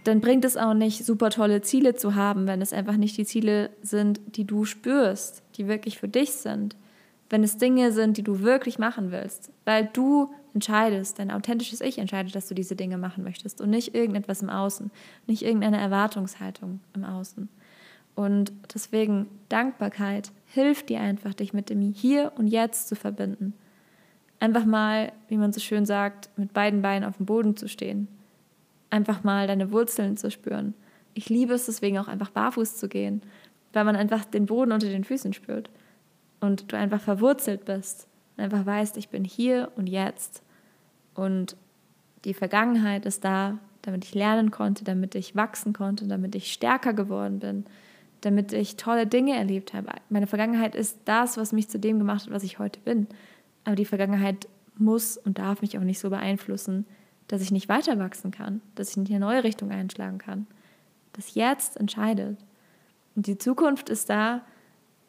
dann 0.05 0.21
bringt 0.21 0.45
es 0.45 0.57
auch 0.57 0.75
nicht, 0.75 1.05
super 1.05 1.31
tolle 1.31 1.63
Ziele 1.63 1.95
zu 1.95 2.15
haben, 2.15 2.47
wenn 2.47 2.61
es 2.61 2.73
einfach 2.73 2.97
nicht 2.97 3.17
die 3.17 3.25
Ziele 3.25 3.71
sind, 3.83 4.21
die 4.37 4.45
du 4.45 4.65
spürst, 4.65 5.43
die 5.57 5.69
wirklich 5.69 5.99
für 5.99 6.09
dich 6.09 6.33
sind. 6.33 6.77
Wenn 7.31 7.45
es 7.45 7.57
Dinge 7.57 7.93
sind, 7.93 8.17
die 8.17 8.23
du 8.23 8.41
wirklich 8.41 8.79
machen 8.79 9.11
willst, 9.11 9.51
weil 9.65 9.89
du 9.93 10.31
entscheidest, 10.55 11.19
dein 11.19 11.31
authentisches 11.31 11.81
Ich 11.81 11.99
entscheidet, 11.99 12.35
dass 12.35 12.49
du 12.49 12.55
diese 12.55 12.77
Dinge 12.77 12.99
machen 12.99 13.25
möchtest 13.25 13.61
und 13.61 13.71
nicht 13.71 13.95
irgendetwas 13.95 14.43
im 14.43 14.51
Außen, 14.51 14.91
nicht 15.27 15.43
irgendeine 15.43 15.81
Erwartungshaltung 15.81 16.81
im 16.95 17.05
Außen. 17.05 17.49
Und 18.15 18.53
deswegen 18.75 19.27
Dankbarkeit 19.49 20.31
hilft 20.47 20.91
dir 20.91 21.01
einfach, 21.01 21.33
dich 21.33 21.55
mit 21.55 21.71
dem 21.71 21.81
Hier 21.81 22.33
und 22.37 22.47
Jetzt 22.47 22.89
zu 22.89 22.97
verbinden. 22.97 23.55
Einfach 24.39 24.67
mal, 24.67 25.13
wie 25.29 25.37
man 25.37 25.53
so 25.53 25.61
schön 25.61 25.87
sagt, 25.87 26.29
mit 26.37 26.53
beiden 26.53 26.83
Beinen 26.83 27.09
auf 27.09 27.17
dem 27.17 27.27
Boden 27.27 27.57
zu 27.57 27.69
stehen. 27.69 28.09
Einfach 28.93 29.25
mal 29.25 29.47
deine 29.47 29.73
Wurzeln 29.73 30.19
zu 30.19 30.31
spüren. 30.31 30.75
Ich 31.15 31.31
liebe 31.31 31.55
es 31.55 31.65
deswegen 31.65 31.97
auch 31.97 32.09
einfach 32.09 32.29
barfuß 32.29 32.77
zu 32.77 32.91
gehen, 32.91 33.23
weil 33.73 33.85
man 33.85 33.97
einfach 33.97 34.27
den 34.27 34.45
Boden 34.45 34.71
unter 34.71 34.89
den 34.89 35.03
Füßen 35.03 35.33
spürt 35.33 35.71
und 36.41 36.71
du 36.71 36.77
einfach 36.77 37.01
verwurzelt 37.01 37.65
bist 37.65 38.07
und 38.37 38.45
einfach 38.45 38.67
weißt, 38.67 38.99
ich 38.99 39.09
bin 39.09 39.25
hier 39.25 39.73
und 39.77 39.89
jetzt 39.89 40.43
und 41.15 41.57
die 42.27 42.35
Vergangenheit 42.35 43.07
ist 43.07 43.25
da, 43.25 43.57
damit 43.81 44.05
ich 44.05 44.15
lernen 44.15 44.51
konnte, 44.51 44.85
damit 44.85 45.15
ich 45.15 45.35
wachsen 45.35 45.73
konnte, 45.73 46.07
damit 46.07 46.35
ich 46.35 46.53
stärker 46.53 46.93
geworden 46.93 47.39
bin, 47.39 47.65
damit 48.21 48.53
ich 48.53 48.77
tolle 48.77 49.07
Dinge 49.07 49.37
erlebt 49.37 49.73
habe. 49.73 49.89
Meine 50.11 50.27
Vergangenheit 50.27 50.75
ist 50.75 50.99
das, 51.07 51.39
was 51.39 51.53
mich 51.53 51.71
zu 51.71 51.79
dem 51.79 51.99
gemacht 51.99 52.27
hat, 52.27 52.33
was 52.35 52.45
ich 52.45 52.59
heute 52.59 52.79
bin. 52.81 53.07
Aber 53.65 53.75
die 53.75 53.87
Vergangenheit 53.87 54.49
muss 54.77 55.17
und 55.17 55.39
darf 55.39 55.63
mich 55.63 55.79
auch 55.79 55.83
nicht 55.83 55.99
so 55.99 56.11
beeinflussen, 56.11 56.85
dass 57.29 57.43
ich 57.43 57.51
nicht 57.51 57.69
weiter 57.69 57.99
wachsen 57.99 58.31
kann, 58.31 58.61
dass 58.75 58.91
ich 58.91 58.97
nicht 58.97 59.11
eine 59.11 59.21
neue 59.21 59.45
Richtung 59.45 59.71
einschlagen 59.71 60.19
kann. 60.19 60.47
Das 61.13 61.35
Jetzt 61.35 61.77
entscheidet. 61.77 62.39
Und 63.15 63.27
die 63.27 63.39
Zukunft 63.39 63.89
ist 63.89 64.09
da, 64.11 64.43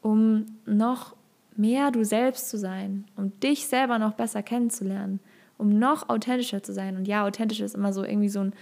um 0.01 0.45
noch 0.65 1.15
mehr 1.55 1.91
du 1.91 2.03
selbst 2.03 2.49
zu 2.49 2.57
sein, 2.57 3.05
um 3.15 3.37
dich 3.39 3.67
selber 3.67 3.99
noch 3.99 4.13
besser 4.13 4.43
kennenzulernen, 4.43 5.19
um 5.57 5.77
noch 5.79 6.09
authentischer 6.09 6.63
zu 6.63 6.73
sein. 6.73 6.97
Und 6.97 7.07
ja, 7.07 7.25
authentisch 7.25 7.61
ist 7.61 7.75
immer 7.75 7.93
so 7.93 8.03
irgendwie 8.03 8.29
so 8.29 8.41
ein 8.41 8.53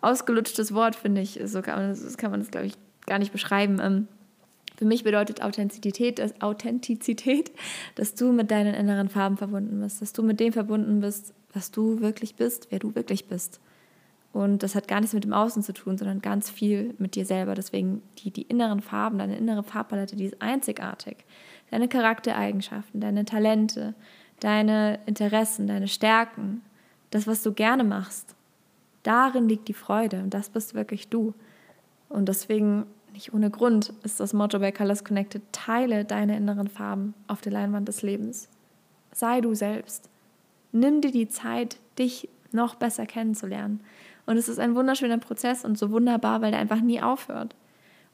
ausgelutschtes 0.00 0.74
Wort, 0.74 0.96
finde 0.96 1.20
ich. 1.20 1.40
So 1.44 1.62
kann 1.62 1.78
man 1.78 1.88
das, 1.90 2.16
kann 2.16 2.30
man 2.30 2.40
das, 2.40 2.50
glaube 2.50 2.66
ich, 2.66 2.74
gar 3.06 3.18
nicht 3.18 3.32
beschreiben. 3.32 4.08
Für 4.82 4.88
mich 4.88 5.04
bedeutet 5.04 5.42
Authentizität, 5.42 6.18
dass 6.18 6.42
Authentizität, 6.42 7.52
dass 7.94 8.16
du 8.16 8.32
mit 8.32 8.50
deinen 8.50 8.74
inneren 8.74 9.08
Farben 9.08 9.36
verbunden 9.36 9.80
bist, 9.80 10.02
dass 10.02 10.12
du 10.12 10.24
mit 10.24 10.40
dem 10.40 10.52
verbunden 10.52 11.00
bist, 11.00 11.34
was 11.52 11.70
du 11.70 12.00
wirklich 12.00 12.34
bist, 12.34 12.66
wer 12.70 12.80
du 12.80 12.96
wirklich 12.96 13.26
bist. 13.26 13.60
Und 14.32 14.64
das 14.64 14.74
hat 14.74 14.88
gar 14.88 14.98
nichts 14.98 15.14
mit 15.14 15.22
dem 15.22 15.34
Außen 15.34 15.62
zu 15.62 15.72
tun, 15.72 15.96
sondern 15.96 16.20
ganz 16.20 16.50
viel 16.50 16.96
mit 16.98 17.14
dir 17.14 17.24
selber. 17.24 17.54
Deswegen 17.54 18.02
die, 18.18 18.32
die 18.32 18.42
inneren 18.42 18.80
Farben, 18.80 19.18
deine 19.18 19.36
innere 19.36 19.62
Farbpalette, 19.62 20.16
die 20.16 20.24
ist 20.24 20.42
einzigartig. 20.42 21.18
Deine 21.70 21.86
Charaktereigenschaften, 21.86 23.00
deine 23.00 23.24
Talente, 23.24 23.94
deine 24.40 24.98
Interessen, 25.06 25.68
deine 25.68 25.86
Stärken, 25.86 26.60
das, 27.10 27.28
was 27.28 27.44
du 27.44 27.52
gerne 27.52 27.84
machst, 27.84 28.34
darin 29.04 29.48
liegt 29.48 29.68
die 29.68 29.74
Freude 29.74 30.24
und 30.24 30.34
das 30.34 30.48
bist 30.48 30.74
wirklich 30.74 31.08
du. 31.08 31.34
Und 32.08 32.28
deswegen, 32.28 32.86
nicht 33.12 33.34
ohne 33.34 33.50
Grund, 33.50 33.92
ist 34.02 34.20
das 34.20 34.32
Motto 34.32 34.58
bei 34.58 34.72
Colors 34.72 35.04
Connected, 35.04 35.42
teile 35.52 36.04
deine 36.04 36.36
inneren 36.36 36.68
Farben 36.68 37.14
auf 37.26 37.40
der 37.40 37.52
Leinwand 37.52 37.88
des 37.88 38.02
Lebens. 38.02 38.48
Sei 39.12 39.40
du 39.40 39.54
selbst. 39.54 40.08
Nimm 40.72 41.00
dir 41.00 41.10
die 41.10 41.28
Zeit, 41.28 41.76
dich 41.98 42.28
noch 42.52 42.74
besser 42.74 43.06
kennenzulernen. 43.06 43.80
Und 44.26 44.36
es 44.36 44.48
ist 44.48 44.58
ein 44.58 44.74
wunderschöner 44.74 45.18
Prozess 45.18 45.64
und 45.64 45.78
so 45.78 45.90
wunderbar, 45.90 46.40
weil 46.40 46.52
der 46.52 46.60
einfach 46.60 46.80
nie 46.80 47.02
aufhört. 47.02 47.54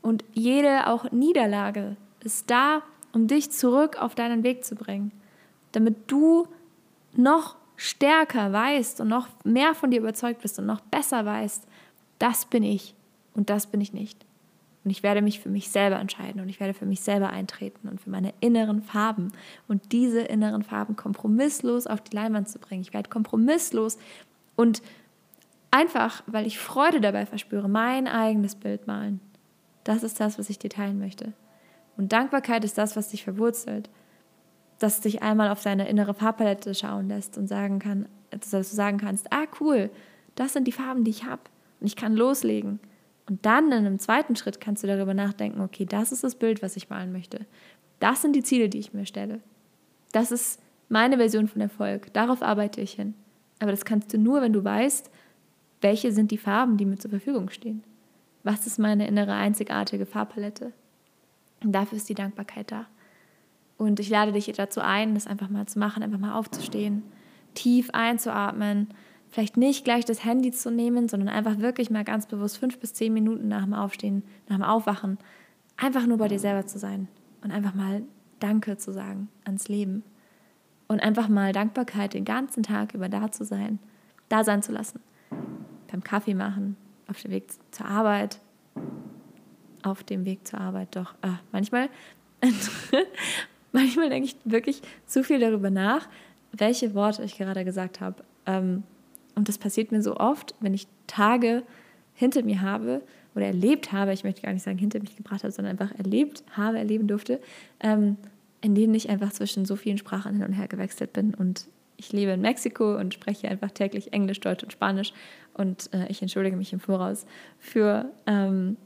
Und 0.02 0.24
jede 0.32 0.86
auch 0.86 1.10
Niederlage 1.10 1.96
ist 2.24 2.50
da, 2.50 2.82
um 3.12 3.26
dich 3.26 3.50
zurück 3.50 4.00
auf 4.00 4.14
deinen 4.14 4.42
Weg 4.42 4.64
zu 4.64 4.74
bringen, 4.74 5.12
damit 5.72 5.96
du 6.10 6.46
noch 7.14 7.56
stärker 7.76 8.52
weißt 8.52 9.00
und 9.00 9.08
noch 9.08 9.28
mehr 9.44 9.74
von 9.74 9.90
dir 9.90 10.00
überzeugt 10.00 10.42
bist 10.42 10.58
und 10.58 10.66
noch 10.66 10.80
besser 10.80 11.24
weißt, 11.24 11.66
das 12.18 12.46
bin 12.46 12.62
ich 12.62 12.94
und 13.34 13.50
das 13.50 13.66
bin 13.66 13.80
ich 13.80 13.92
nicht. 13.92 14.27
Und 14.84 14.90
ich 14.90 15.02
werde 15.02 15.22
mich 15.22 15.40
für 15.40 15.48
mich 15.48 15.70
selber 15.70 15.98
entscheiden 15.98 16.40
und 16.40 16.48
ich 16.48 16.60
werde 16.60 16.72
für 16.72 16.86
mich 16.86 17.00
selber 17.00 17.30
eintreten 17.30 17.88
und 17.88 18.00
für 18.00 18.10
meine 18.10 18.32
inneren 18.40 18.80
Farben 18.80 19.32
und 19.66 19.92
diese 19.92 20.20
inneren 20.20 20.62
Farben 20.62 20.96
kompromisslos 20.96 21.86
auf 21.86 22.00
die 22.00 22.14
Leinwand 22.14 22.48
zu 22.48 22.58
bringen. 22.58 22.82
Ich 22.82 22.94
werde 22.94 23.10
kompromisslos 23.10 23.98
und 24.56 24.82
einfach, 25.70 26.22
weil 26.26 26.46
ich 26.46 26.58
Freude 26.58 27.00
dabei 27.00 27.26
verspüre, 27.26 27.68
mein 27.68 28.06
eigenes 28.06 28.54
Bild 28.54 28.86
malen. 28.86 29.20
Das 29.84 30.02
ist 30.02 30.20
das, 30.20 30.38
was 30.38 30.50
ich 30.50 30.58
dir 30.58 30.70
teilen 30.70 30.98
möchte. 30.98 31.32
Und 31.96 32.12
Dankbarkeit 32.12 32.64
ist 32.64 32.78
das, 32.78 32.96
was 32.96 33.08
dich 33.08 33.24
verwurzelt. 33.24 33.90
Dass 34.78 35.00
dich 35.00 35.22
einmal 35.22 35.50
auf 35.50 35.62
deine 35.62 35.88
innere 35.88 36.14
Farbpalette 36.14 36.74
schauen 36.74 37.08
lässt 37.08 37.36
und 37.36 37.48
sagen 37.48 37.80
kann, 37.80 38.08
dass 38.30 38.50
du 38.50 38.62
sagen 38.62 38.98
kannst, 38.98 39.32
ah 39.32 39.46
cool, 39.60 39.90
das 40.36 40.52
sind 40.52 40.66
die 40.66 40.72
Farben, 40.72 41.04
die 41.04 41.10
ich 41.10 41.24
habe. 41.24 41.42
Und 41.80 41.86
ich 41.86 41.96
kann 41.96 42.14
loslegen. 42.14 42.78
Und 43.28 43.44
dann 43.44 43.66
in 43.66 43.86
einem 43.86 43.98
zweiten 43.98 44.36
Schritt 44.36 44.60
kannst 44.60 44.82
du 44.82 44.86
darüber 44.86 45.12
nachdenken, 45.12 45.60
okay, 45.60 45.84
das 45.84 46.12
ist 46.12 46.24
das 46.24 46.34
Bild, 46.34 46.62
was 46.62 46.76
ich 46.76 46.88
malen 46.88 47.12
möchte. 47.12 47.46
Das 48.00 48.22
sind 48.22 48.34
die 48.34 48.42
Ziele, 48.42 48.68
die 48.68 48.78
ich 48.78 48.94
mir 48.94 49.04
stelle. 49.04 49.40
Das 50.12 50.32
ist 50.32 50.60
meine 50.88 51.18
Version 51.18 51.46
von 51.46 51.60
Erfolg. 51.60 52.12
Darauf 52.14 52.42
arbeite 52.42 52.80
ich 52.80 52.92
hin. 52.92 53.14
Aber 53.60 53.70
das 53.70 53.84
kannst 53.84 54.12
du 54.12 54.18
nur, 54.18 54.40
wenn 54.40 54.52
du 54.52 54.64
weißt, 54.64 55.10
welche 55.80 56.12
sind 56.12 56.30
die 56.30 56.38
Farben, 56.38 56.76
die 56.76 56.86
mir 56.86 56.96
zur 56.96 57.10
Verfügung 57.10 57.50
stehen. 57.50 57.82
Was 58.44 58.66
ist 58.66 58.78
meine 58.78 59.06
innere 59.06 59.34
einzigartige 59.34 60.06
Farbpalette? 60.06 60.72
Und 61.62 61.72
dafür 61.72 61.98
ist 61.98 62.08
die 62.08 62.14
Dankbarkeit 62.14 62.72
da. 62.72 62.86
Und 63.76 64.00
ich 64.00 64.08
lade 64.08 64.32
dich 64.32 64.46
dazu 64.52 64.80
ein, 64.80 65.14
das 65.14 65.26
einfach 65.26 65.50
mal 65.50 65.66
zu 65.66 65.78
machen, 65.78 66.02
einfach 66.02 66.18
mal 66.18 66.34
aufzustehen, 66.34 67.02
tief 67.54 67.90
einzuatmen, 67.92 68.88
vielleicht 69.30 69.56
nicht 69.56 69.84
gleich 69.84 70.04
das 70.04 70.24
Handy 70.24 70.52
zu 70.52 70.70
nehmen, 70.70 71.08
sondern 71.08 71.28
einfach 71.28 71.58
wirklich 71.58 71.90
mal 71.90 72.04
ganz 72.04 72.26
bewusst 72.26 72.58
fünf 72.58 72.78
bis 72.78 72.94
zehn 72.94 73.12
Minuten 73.12 73.48
nach 73.48 73.64
dem 73.64 73.74
Aufstehen, 73.74 74.22
nach 74.48 74.56
dem 74.56 74.64
Aufwachen, 74.64 75.18
einfach 75.76 76.06
nur 76.06 76.18
bei 76.18 76.28
dir 76.28 76.38
selber 76.38 76.66
zu 76.66 76.78
sein 76.78 77.08
und 77.42 77.50
einfach 77.50 77.74
mal 77.74 78.02
Danke 78.40 78.76
zu 78.76 78.92
sagen 78.92 79.28
ans 79.44 79.68
Leben. 79.68 80.04
Und 80.86 81.00
einfach 81.00 81.28
mal 81.28 81.52
Dankbarkeit 81.52 82.14
den 82.14 82.24
ganzen 82.24 82.62
Tag 82.62 82.94
über 82.94 83.10
da 83.10 83.30
zu 83.30 83.44
sein, 83.44 83.78
da 84.30 84.42
sein 84.42 84.62
zu 84.62 84.72
lassen. 84.72 85.00
Beim 85.90 86.02
Kaffee 86.02 86.34
machen, 86.34 86.76
auf 87.08 87.20
dem 87.20 87.30
Weg 87.30 87.50
zur 87.72 87.86
Arbeit, 87.86 88.40
auf 89.82 90.02
dem 90.02 90.24
Weg 90.24 90.46
zur 90.46 90.60
Arbeit 90.60 90.96
doch. 90.96 91.14
Ah, 91.20 91.40
manchmal, 91.52 91.90
manchmal 93.72 94.08
denke 94.08 94.28
ich 94.28 94.36
wirklich 94.44 94.80
zu 95.06 95.22
viel 95.22 95.40
darüber 95.40 95.70
nach, 95.70 96.08
welche 96.52 96.94
Worte 96.94 97.22
ich 97.22 97.36
gerade 97.36 97.66
gesagt 97.66 98.00
habe. 98.00 98.24
Ähm, 98.46 98.84
und 99.38 99.48
das 99.48 99.56
passiert 99.56 99.92
mir 99.92 100.02
so 100.02 100.16
oft, 100.16 100.54
wenn 100.60 100.74
ich 100.74 100.88
Tage 101.06 101.62
hinter 102.14 102.42
mir 102.42 102.60
habe 102.60 103.02
oder 103.36 103.46
erlebt 103.46 103.92
habe, 103.92 104.12
ich 104.12 104.24
möchte 104.24 104.42
gar 104.42 104.52
nicht 104.52 104.64
sagen 104.64 104.78
hinter 104.78 104.98
mich 104.98 105.16
gebracht 105.16 105.44
habe, 105.44 105.52
sondern 105.52 105.78
einfach 105.78 105.96
erlebt 105.96 106.42
habe, 106.50 106.78
erleben 106.78 107.06
durfte, 107.06 107.40
ähm, 107.78 108.16
in 108.60 108.74
denen 108.74 108.94
ich 108.94 109.08
einfach 109.08 109.32
zwischen 109.32 109.64
so 109.64 109.76
vielen 109.76 109.96
Sprachen 109.96 110.34
hin 110.34 110.44
und 110.44 110.54
her 110.54 110.66
gewechselt 110.66 111.12
bin. 111.12 111.34
Und 111.34 111.68
ich 111.96 112.12
lebe 112.12 112.32
in 112.32 112.40
Mexiko 112.40 112.96
und 112.96 113.14
spreche 113.14 113.48
einfach 113.48 113.70
täglich 113.70 114.12
Englisch, 114.12 114.40
Deutsch 114.40 114.64
und 114.64 114.72
Spanisch. 114.72 115.12
Und 115.54 115.88
äh, 115.94 116.08
ich 116.08 116.20
entschuldige 116.20 116.56
mich 116.56 116.72
im 116.72 116.80
Voraus 116.80 117.24
für 117.60 118.06
ähm, 118.26 118.76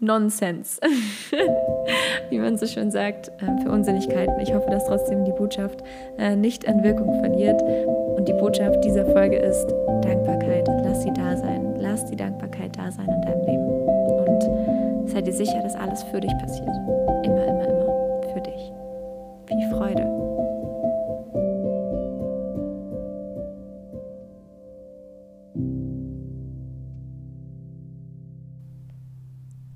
Nonsens, 0.00 0.80
wie 2.30 2.38
man 2.38 2.56
so 2.56 2.66
schön 2.66 2.90
sagt, 2.90 3.28
äh, 3.42 3.62
für 3.62 3.70
Unsinnigkeiten. 3.70 4.40
Ich 4.40 4.54
hoffe, 4.54 4.70
dass 4.70 4.86
trotzdem 4.86 5.26
die 5.26 5.32
Botschaft 5.32 5.82
äh, 6.16 6.34
nicht 6.34 6.66
an 6.66 6.82
Wirkung 6.82 7.20
verliert. 7.20 7.60
Und 8.18 8.26
die 8.26 8.32
Botschaft 8.32 8.84
dieser 8.84 9.06
Folge 9.06 9.36
ist 9.36 9.70
Dankbarkeit. 10.02 10.66
Lass 10.82 11.04
sie 11.04 11.12
da 11.12 11.36
sein. 11.36 11.76
Lass 11.76 12.04
die 12.06 12.16
Dankbarkeit 12.16 12.76
da 12.76 12.90
sein 12.90 13.08
in 13.08 13.22
deinem 13.22 13.46
Leben. 13.46 13.68
Und 14.26 15.08
sei 15.08 15.22
dir 15.22 15.32
sicher, 15.32 15.62
dass 15.62 15.76
alles 15.76 16.02
für 16.02 16.18
dich 16.20 16.32
passiert. 16.38 16.68
Immer, 17.22 17.46
immer, 17.46 17.68
immer 17.68 18.32
für 18.34 18.40
dich. 18.40 18.72
Wie 19.46 19.72
Freude. 19.72 20.02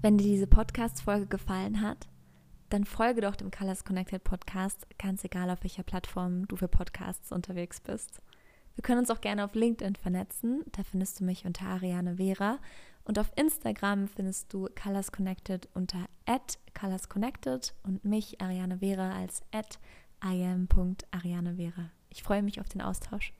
Wenn 0.02 0.18
dir 0.18 0.24
diese 0.24 0.48
Podcast-Folge 0.48 1.28
gefallen 1.28 1.80
hat, 1.80 2.08
dann 2.70 2.84
folge 2.84 3.20
doch 3.20 3.36
dem 3.36 3.52
Colors 3.52 3.84
Connected 3.84 4.24
Podcast, 4.24 4.88
ganz 4.98 5.22
egal 5.22 5.48
auf 5.48 5.62
welcher 5.62 5.84
Plattform 5.84 6.48
du 6.48 6.56
für 6.56 6.66
Podcasts 6.66 7.30
unterwegs 7.30 7.80
bist. 7.80 8.20
Wir 8.74 8.82
können 8.82 9.00
uns 9.00 9.10
auch 9.10 9.20
gerne 9.20 9.44
auf 9.44 9.54
LinkedIn 9.54 9.96
vernetzen, 9.96 10.64
da 10.72 10.82
findest 10.82 11.20
du 11.20 11.24
mich 11.24 11.44
unter 11.44 11.66
Ariane 11.66 12.16
Vera 12.16 12.58
und 13.04 13.18
auf 13.18 13.32
Instagram 13.36 14.08
findest 14.08 14.52
du 14.52 14.68
Colors 14.80 15.12
Connected 15.12 15.68
unter 15.74 16.06
@colorsconnected 16.74 17.74
und 17.82 18.04
mich 18.04 18.40
Ariane 18.40 18.78
Vera 18.78 19.12
als 19.16 19.42
@iam.arianevera. 20.22 21.90
Ich 22.10 22.22
freue 22.22 22.42
mich 22.42 22.60
auf 22.60 22.68
den 22.68 22.80
Austausch. 22.80 23.32